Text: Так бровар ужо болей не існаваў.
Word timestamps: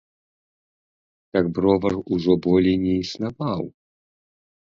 Так 1.37 1.45
бровар 1.57 1.93
ужо 2.17 2.33
болей 2.47 2.77
не 2.85 2.93
існаваў. 3.05 3.65